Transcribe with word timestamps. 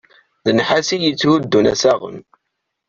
D 0.45 0.47
nnḥas 0.51 0.89
i 0.95 0.97
yetthuddun 0.99 1.69
assaɣen. 1.73 2.19